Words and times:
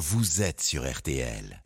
vous 0.00 0.40
êtes 0.40 0.62
sur 0.62 0.90
RTL. 0.90 1.62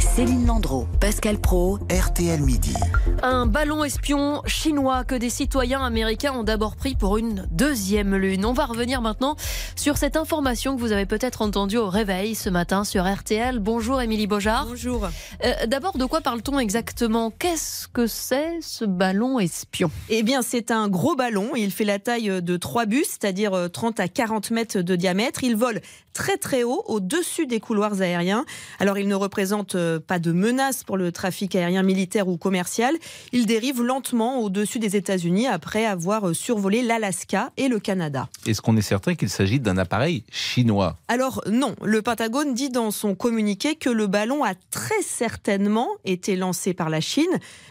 Céline 0.00 0.46
Landreau, 0.46 0.86
Pascal 1.00 1.38
Pro, 1.38 1.78
RTL 1.90 2.40
Midi. 2.40 2.74
Un 3.22 3.46
ballon 3.46 3.82
espion 3.82 4.42
chinois 4.46 5.04
que 5.04 5.14
des 5.14 5.30
citoyens 5.30 5.82
américains 5.82 6.32
ont 6.32 6.42
d'abord 6.42 6.76
pris 6.76 6.94
pour 6.94 7.16
une 7.16 7.46
deuxième 7.50 8.14
lune. 8.14 8.44
On 8.44 8.52
va 8.52 8.66
revenir 8.66 9.00
maintenant 9.00 9.36
sur 9.74 9.96
cette 9.96 10.16
information 10.16 10.76
que 10.76 10.80
vous 10.80 10.92
avez 10.92 11.06
peut-être 11.06 11.40
entendue 11.40 11.78
au 11.78 11.88
réveil 11.88 12.34
ce 12.34 12.50
matin 12.50 12.84
sur 12.84 13.10
RTL. 13.10 13.58
Bonjour 13.58 14.02
Émilie 14.02 14.26
Beaujard. 14.26 14.66
Bonjour. 14.66 15.08
Euh, 15.44 15.66
d'abord, 15.66 15.96
de 15.96 16.04
quoi 16.04 16.20
parle-t-on 16.20 16.58
exactement? 16.58 17.30
Qu'est-ce 17.30 17.88
que 17.88 18.06
c'est 18.06 18.58
ce 18.60 18.84
ballon 18.84 19.38
espion? 19.38 19.90
Eh 20.08 20.22
bien, 20.22 20.42
c'est 20.42 20.70
un 20.70 20.88
gros 20.88 21.14
ballon. 21.14 21.56
Il 21.56 21.70
fait 21.70 21.84
la 21.84 21.98
taille 21.98 22.42
de 22.42 22.56
trois 22.56 22.86
bus, 22.86 23.06
c'est-à-dire 23.08 23.68
30 23.72 24.00
à 24.00 24.08
40 24.08 24.50
mètres 24.50 24.80
de 24.80 24.96
diamètre. 24.96 25.42
Il 25.42 25.56
vole 25.56 25.80
très 26.12 26.38
très 26.38 26.62
haut 26.62 26.82
au-dessus 26.86 27.46
des 27.46 27.60
couloirs 27.60 28.00
aériens. 28.00 28.44
Alors, 28.80 28.98
il 28.98 29.06
ne 29.06 29.14
représente 29.14 29.74
euh, 29.86 30.00
pas 30.00 30.18
de 30.18 30.32
menace 30.32 30.84
pour 30.84 30.96
le 30.96 31.12
trafic 31.12 31.54
aérien 31.54 31.82
militaire 31.82 32.28
ou 32.28 32.36
commercial. 32.36 32.94
Il 33.32 33.46
dérive 33.46 33.82
lentement 33.82 34.40
au-dessus 34.40 34.78
des 34.78 34.96
États-Unis 34.96 35.46
après 35.46 35.86
avoir 35.86 36.28
euh, 36.28 36.34
survolé 36.34 36.82
l'Alaska 36.82 37.52
et 37.56 37.68
le 37.68 37.78
Canada. 37.78 38.28
Est-ce 38.46 38.60
qu'on 38.60 38.76
est 38.76 38.82
certain 38.82 39.14
qu'il 39.14 39.30
s'agit 39.30 39.60
d'un 39.60 39.78
appareil 39.78 40.24
chinois? 40.30 40.96
Alors 41.08 41.42
non, 41.50 41.74
le 41.82 42.02
Pentagone 42.02 42.54
dit 42.54 42.70
dans 42.70 42.90
son 42.90 43.14
communiqué 43.14 43.76
que 43.76 43.90
le 43.90 44.06
ballon 44.06 44.44
a 44.44 44.54
très 44.70 45.02
certainement 45.02 45.88
été 46.04 46.36
lancé 46.36 46.74
par 46.74 46.90
la 46.90 47.00
Chine, 47.00 47.24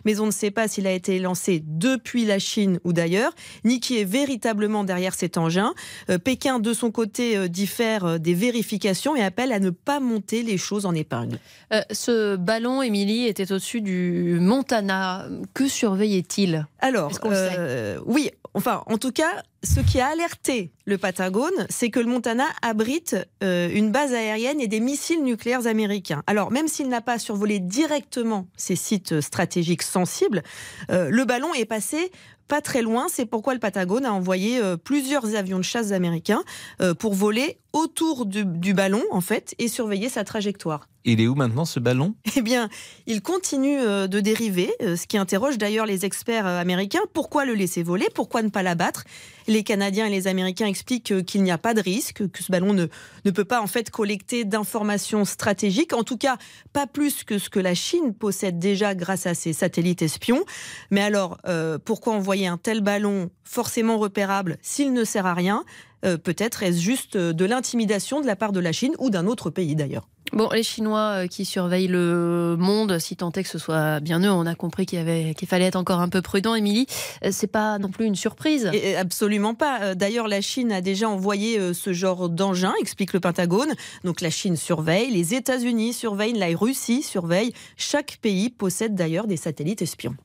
mais 0.05 0.19
on 0.19 0.25
ne 0.25 0.31
sait 0.31 0.51
pas 0.51 0.67
s'il 0.67 0.87
a 0.87 0.91
été 0.91 1.19
lancé 1.19 1.61
depuis 1.65 2.25
la 2.25 2.39
Chine 2.39 2.79
ou 2.83 2.93
d'ailleurs, 2.93 3.33
ni 3.63 3.79
qui 3.79 3.99
est 3.99 4.05
véritablement 4.05 4.83
derrière 4.83 5.13
cet 5.13 5.37
engin. 5.37 5.73
Euh, 6.09 6.17
Pékin, 6.17 6.59
de 6.59 6.73
son 6.73 6.91
côté, 6.91 7.49
diffère 7.49 8.19
des 8.19 8.33
vérifications 8.33 9.15
et 9.15 9.21
appelle 9.21 9.51
à 9.51 9.59
ne 9.59 9.69
pas 9.69 9.99
monter 9.99 10.43
les 10.43 10.57
choses 10.57 10.85
en 10.85 10.93
épingle. 10.93 11.39
Euh, 11.73 11.81
ce 12.05 12.35
ballon, 12.35 12.81
Émilie, 12.81 13.27
était 13.27 13.51
au-dessus 13.51 13.81
du 13.81 14.37
Montana. 14.39 15.27
Que 15.53 15.67
surveillait-il? 15.67 16.67
Alors, 16.79 17.11
euh, 17.25 17.99
oui, 18.05 18.31
enfin, 18.53 18.83
en 18.85 18.97
tout 18.97 19.11
cas, 19.11 19.43
ce 19.63 19.79
qui 19.79 19.99
a 19.99 20.07
alerté 20.07 20.71
le 20.85 20.97
Patagone, 20.97 21.65
c'est 21.69 21.89
que 21.89 21.99
le 21.99 22.05
Montana 22.05 22.45
abrite 22.61 23.15
euh, 23.43 23.69
une 23.73 23.91
base 23.91 24.13
aérienne 24.13 24.61
et 24.61 24.67
des 24.67 24.79
missiles 24.79 25.23
nucléaires 25.23 25.67
américains. 25.67 26.21
Alors, 26.27 26.51
même 26.51 26.67
s'il 26.67 26.89
n'a 26.89 27.01
pas 27.01 27.17
survolé 27.17 27.59
directement 27.59 28.47
ces 28.55 28.75
sites 28.75 29.21
stratégiques 29.21 29.83
sensibles, 29.83 30.43
le 30.89 31.23
ballon 31.23 31.53
est 31.53 31.65
passé 31.65 32.11
pas 32.47 32.61
très 32.61 32.81
loin. 32.81 33.07
C'est 33.09 33.25
pourquoi 33.25 33.53
le 33.53 33.59
Patagone 33.59 34.05
a 34.05 34.13
envoyé 34.13 34.61
euh, 34.61 34.77
plusieurs 34.77 35.35
avions 35.35 35.57
de 35.57 35.63
chasse 35.63 35.91
américains 35.91 36.43
euh, 36.81 36.93
pour 36.93 37.13
voler 37.13 37.59
autour 37.73 38.25
du, 38.25 38.45
du, 38.45 38.73
ballon, 38.73 39.03
en 39.11 39.21
fait, 39.21 39.55
et 39.59 39.67
surveiller 39.67 40.09
sa 40.09 40.23
trajectoire. 40.23 40.87
Il 41.05 41.21
est 41.21 41.27
où 41.27 41.35
maintenant 41.35 41.65
ce 41.65 41.79
ballon? 41.79 42.15
Eh 42.35 42.41
bien, 42.41 42.69
il 43.07 43.21
continue 43.21 43.79
euh, 43.79 44.07
de 44.07 44.19
dériver, 44.19 44.73
ce 44.81 45.07
qui 45.07 45.17
interroge 45.17 45.57
d'ailleurs 45.57 45.85
les 45.85 46.03
experts 46.03 46.45
américains. 46.45 47.01
Pourquoi 47.13 47.45
le 47.45 47.53
laisser 47.53 47.83
voler? 47.83 48.07
Pourquoi 48.13 48.41
ne 48.41 48.49
pas 48.49 48.63
l'abattre? 48.63 49.03
Les 49.47 49.63
Canadiens 49.63 50.07
et 50.07 50.09
les 50.09 50.27
Américains 50.27 50.65
expliquent 50.65 51.23
qu'il 51.25 51.43
n'y 51.43 51.51
a 51.51 51.57
pas 51.57 51.73
de 51.73 51.81
risque, 51.81 52.27
que 52.29 52.43
ce 52.43 52.51
ballon 52.51 52.73
ne, 52.73 52.87
ne 53.23 53.31
peut 53.31 53.45
pas 53.45 53.61
en 53.61 53.67
fait 53.67 53.91
collecter 53.91 54.43
d'informations 54.43 55.23
stratégiques, 55.23 55.93
en 55.93 56.03
tout 56.03 56.17
cas 56.17 56.37
pas 56.73 56.87
plus 56.87 57.23
que 57.23 57.37
ce 57.37 57.49
que 57.49 57.59
la 57.59 57.75
Chine 57.75 58.13
possède 58.13 58.59
déjà 58.59 58.95
grâce 58.95 59.27
à 59.27 59.35
ses 59.35 59.53
satellites 59.53 60.01
espions. 60.01 60.43
Mais 60.89 61.01
alors, 61.01 61.37
pourquoi 61.85 62.13
envoyer 62.13 62.47
un 62.47 62.57
tel 62.57 62.81
ballon 62.81 63.29
forcément 63.43 63.97
repérable 63.97 64.57
s'il 64.61 64.91
ne 64.93 65.03
sert 65.03 65.27
à 65.27 65.35
rien? 65.35 65.63
Euh, 66.05 66.17
Peut-être 66.17 66.63
est-ce 66.63 66.79
juste 66.79 67.15
euh, 67.15 67.33
de 67.33 67.45
l'intimidation 67.45 68.21
de 68.21 68.27
la 68.27 68.35
part 68.35 68.51
de 68.51 68.59
la 68.59 68.71
Chine 68.71 68.93
ou 68.99 69.09
d'un 69.09 69.27
autre 69.27 69.49
pays 69.49 69.75
d'ailleurs. 69.75 70.07
Bon, 70.33 70.49
les 70.49 70.63
Chinois 70.63 71.23
euh, 71.23 71.27
qui 71.27 71.45
surveillent 71.45 71.87
le 71.87 72.55
monde, 72.57 72.99
si 72.99 73.15
tant 73.15 73.31
est 73.31 73.43
que 73.43 73.49
ce 73.49 73.59
soit 73.59 73.99
bien 73.99 74.19
eux, 74.21 74.31
on 74.31 74.45
a 74.45 74.55
compris 74.55 74.85
qu'il, 74.85 75.33
qu'il 75.35 75.47
fallait 75.47 75.65
être 75.65 75.75
encore 75.75 75.99
un 75.99 76.09
peu 76.09 76.21
prudent, 76.21 76.55
Émilie. 76.55 76.87
C'est 77.31 77.47
pas 77.47 77.77
non 77.77 77.89
plus 77.89 78.05
une 78.05 78.15
surprise. 78.15 78.69
Et 78.73 78.95
absolument 78.95 79.53
pas. 79.53 79.95
D'ailleurs, 79.95 80.27
la 80.27 80.41
Chine 80.41 80.71
a 80.71 80.81
déjà 80.81 81.07
envoyé 81.07 81.73
ce 81.73 81.93
genre 81.93 82.29
d'engin, 82.29 82.73
explique 82.81 83.13
le 83.13 83.19
Pentagone. 83.19 83.73
Donc 84.03 84.21
la 84.21 84.29
Chine 84.29 84.57
surveille, 84.57 85.11
les 85.11 85.35
États-Unis 85.35 85.93
surveillent, 85.93 86.33
la 86.33 86.47
Russie 86.57 87.03
surveille. 87.03 87.53
Chaque 87.77 88.17
pays 88.21 88.49
possède 88.49 88.95
d'ailleurs 88.95 89.27
des 89.27 89.37
satellites 89.37 89.81
espions. 89.81 90.15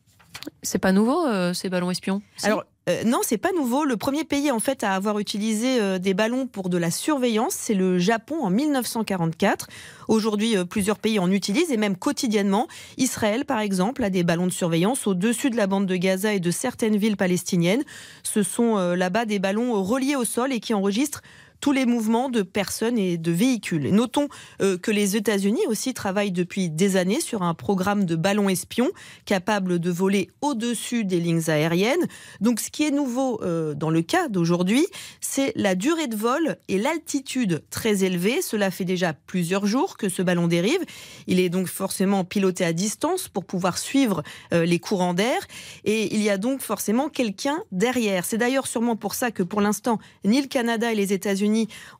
C'est 0.62 0.78
pas 0.78 0.92
nouveau 0.92 1.26
euh, 1.26 1.52
ces 1.52 1.68
ballons 1.68 1.90
espions? 1.90 2.22
Alors 2.42 2.64
euh, 2.88 3.04
non, 3.04 3.18
c'est 3.22 3.38
pas 3.38 3.52
nouveau. 3.52 3.84
Le 3.84 3.96
premier 3.96 4.24
pays 4.24 4.50
en 4.50 4.58
fait 4.58 4.82
à 4.82 4.94
avoir 4.94 5.18
utilisé 5.18 5.80
euh, 5.80 5.98
des 5.98 6.14
ballons 6.14 6.46
pour 6.46 6.70
de 6.70 6.78
la 6.78 6.90
surveillance, 6.90 7.54
c'est 7.54 7.74
le 7.74 7.98
Japon 7.98 8.36
en 8.42 8.50
1944. 8.50 9.68
Aujourd'hui, 10.08 10.56
euh, 10.56 10.64
plusieurs 10.64 10.98
pays 10.98 11.18
en 11.18 11.30
utilisent 11.30 11.70
et 11.70 11.76
même 11.76 11.96
quotidiennement. 11.96 12.68
Israël, 12.96 13.44
par 13.44 13.60
exemple, 13.60 14.02
a 14.02 14.08
des 14.08 14.22
ballons 14.22 14.46
de 14.46 14.52
surveillance 14.52 15.06
au-dessus 15.06 15.50
de 15.50 15.56
la 15.56 15.66
bande 15.66 15.86
de 15.86 15.96
Gaza 15.96 16.32
et 16.32 16.40
de 16.40 16.50
certaines 16.50 16.96
villes 16.96 17.18
palestiniennes. 17.18 17.84
Ce 18.22 18.42
sont 18.42 18.76
là-bas 18.76 19.24
des 19.24 19.38
ballons 19.38 19.82
reliés 19.82 20.16
au 20.16 20.24
sol 20.24 20.52
et 20.52 20.60
qui 20.60 20.74
enregistrent 20.74 21.22
tous 21.60 21.72
les 21.72 21.86
mouvements 21.86 22.30
de 22.30 22.42
personnes 22.42 22.98
et 22.98 23.18
de 23.18 23.32
véhicules. 23.32 23.92
notons 23.94 24.28
euh, 24.60 24.78
que 24.78 24.90
les 24.90 25.16
États-Unis 25.16 25.60
aussi 25.68 25.94
travaillent 25.94 26.32
depuis 26.32 26.70
des 26.70 26.96
années 26.96 27.20
sur 27.20 27.42
un 27.42 27.54
programme 27.54 28.04
de 28.04 28.16
ballons 28.16 28.48
espions 28.48 28.90
capable 29.24 29.78
de 29.78 29.90
voler 29.90 30.30
au-dessus 30.40 31.04
des 31.04 31.20
lignes 31.20 31.48
aériennes. 31.48 32.06
Donc 32.40 32.60
ce 32.60 32.70
qui 32.70 32.84
est 32.84 32.90
nouveau 32.90 33.42
euh, 33.42 33.74
dans 33.74 33.90
le 33.90 34.02
cas 34.02 34.28
d'aujourd'hui, 34.28 34.86
c'est 35.20 35.52
la 35.56 35.74
durée 35.74 36.06
de 36.06 36.16
vol 36.16 36.56
et 36.68 36.78
l'altitude 36.78 37.62
très 37.70 38.04
élevée. 38.04 38.42
Cela 38.42 38.70
fait 38.70 38.84
déjà 38.84 39.12
plusieurs 39.12 39.66
jours 39.66 39.96
que 39.96 40.08
ce 40.08 40.22
ballon 40.22 40.46
dérive. 40.46 40.80
Il 41.26 41.40
est 41.40 41.50
donc 41.50 41.66
forcément 41.66 42.24
piloté 42.24 42.64
à 42.64 42.72
distance 42.72 43.28
pour 43.28 43.44
pouvoir 43.44 43.78
suivre 43.78 44.22
euh, 44.54 44.64
les 44.64 44.78
courants 44.78 45.14
d'air 45.14 45.46
et 45.84 46.14
il 46.14 46.22
y 46.22 46.30
a 46.30 46.38
donc 46.38 46.62
forcément 46.62 47.08
quelqu'un 47.08 47.58
derrière. 47.70 48.24
C'est 48.24 48.38
d'ailleurs 48.38 48.66
sûrement 48.66 48.96
pour 48.96 49.14
ça 49.14 49.30
que 49.30 49.42
pour 49.42 49.60
l'instant, 49.60 49.98
ni 50.24 50.40
le 50.40 50.48
Canada 50.48 50.92
et 50.92 50.94
les 50.94 51.12
États-Unis 51.12 51.49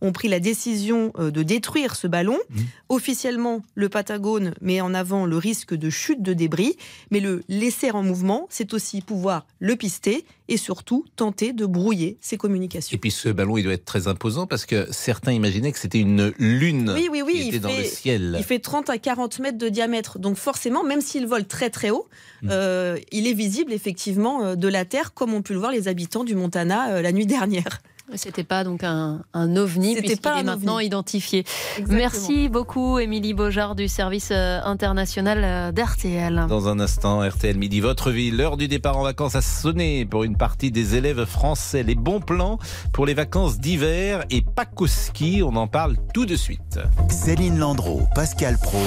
ont 0.00 0.12
pris 0.12 0.28
la 0.28 0.40
décision 0.40 1.12
euh, 1.18 1.30
de 1.30 1.42
détruire 1.42 1.96
ce 1.96 2.06
ballon. 2.06 2.38
Mmh. 2.50 2.60
Officiellement, 2.88 3.62
le 3.74 3.88
Patagone 3.88 4.54
met 4.60 4.80
en 4.80 4.94
avant 4.94 5.26
le 5.26 5.36
risque 5.36 5.74
de 5.74 5.90
chute 5.90 6.22
de 6.22 6.32
débris, 6.32 6.76
mais 7.10 7.20
le 7.20 7.42
laisser 7.48 7.90
en 7.90 8.02
mouvement, 8.02 8.46
c'est 8.50 8.74
aussi 8.74 9.00
pouvoir 9.00 9.46
le 9.58 9.76
pister 9.76 10.24
et 10.48 10.56
surtout 10.56 11.04
tenter 11.14 11.52
de 11.52 11.64
brouiller 11.64 12.18
ses 12.20 12.36
communications. 12.36 12.94
Et 12.94 12.98
puis 12.98 13.12
ce 13.12 13.28
ballon, 13.28 13.56
il 13.56 13.62
doit 13.62 13.72
être 13.72 13.84
très 13.84 14.08
imposant 14.08 14.46
parce 14.46 14.66
que 14.66 14.88
certains 14.90 15.32
imaginaient 15.32 15.70
que 15.70 15.78
c'était 15.78 16.00
une 16.00 16.32
lune 16.38 16.92
oui, 16.94 17.08
oui, 17.10 17.22
oui, 17.22 17.32
qui 17.34 17.48
était 17.48 17.56
il 17.56 17.60
dans 17.60 17.68
fait, 17.68 17.82
le 17.82 17.84
ciel. 17.84 18.36
Il 18.36 18.44
fait 18.44 18.58
30 18.58 18.90
à 18.90 18.98
40 18.98 19.38
mètres 19.38 19.58
de 19.58 19.68
diamètre, 19.68 20.18
donc 20.18 20.36
forcément, 20.36 20.82
même 20.82 21.00
s'il 21.00 21.26
vole 21.26 21.46
très 21.46 21.70
très 21.70 21.90
haut, 21.90 22.08
mmh. 22.42 22.48
euh, 22.50 22.98
il 23.12 23.28
est 23.28 23.32
visible 23.32 23.72
effectivement 23.72 24.42
euh, 24.42 24.54
de 24.56 24.68
la 24.68 24.84
Terre, 24.84 25.14
comme 25.14 25.34
ont 25.34 25.42
pu 25.42 25.52
le 25.52 25.60
voir 25.60 25.70
les 25.70 25.86
habitants 25.86 26.24
du 26.24 26.34
Montana 26.34 26.94
euh, 26.94 27.02
la 27.02 27.12
nuit 27.12 27.26
dernière. 27.40 27.80
C'était 28.14 28.44
pas 28.44 28.64
donc 28.64 28.82
un, 28.84 29.22
un 29.34 29.56
ovni 29.56 29.96
puisqu'il 29.96 30.28
est 30.38 30.42
maintenant 30.42 30.76
ovni. 30.76 30.86
identifié. 30.86 31.44
Exactement. 31.76 31.98
Merci 31.98 32.48
beaucoup 32.48 32.98
Émilie 32.98 33.34
Beaujard 33.34 33.74
du 33.74 33.88
service 33.88 34.30
euh, 34.32 34.60
international 34.64 35.40
euh, 35.42 35.72
d'RTL. 35.72 36.46
Dans 36.48 36.68
un 36.68 36.80
instant, 36.80 37.20
RTL 37.26 37.56
Midi, 37.56 37.80
votre 37.80 38.10
ville, 38.10 38.36
l'heure 38.36 38.56
du 38.56 38.68
départ 38.68 38.96
en 38.96 39.02
vacances 39.02 39.34
a 39.36 39.42
sonné 39.42 40.04
pour 40.04 40.24
une 40.24 40.36
partie 40.36 40.70
des 40.70 40.96
élèves 40.96 41.24
français. 41.24 41.82
Les 41.82 41.94
bons 41.94 42.20
plans 42.20 42.58
pour 42.92 43.06
les 43.06 43.14
vacances 43.14 43.58
d'hiver 43.58 44.24
et 44.30 44.42
Pâques 44.42 44.80
au 44.80 44.86
ski, 44.86 45.42
on 45.44 45.56
en 45.56 45.66
parle 45.68 45.96
tout 46.14 46.26
de 46.26 46.36
suite. 46.36 46.78
Céline 47.08 47.58
Landreau, 47.58 48.02
Pascal 48.14 48.58
Pro. 48.58 48.78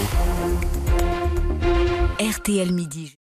RTL 2.20 2.72
Midi. 2.72 3.16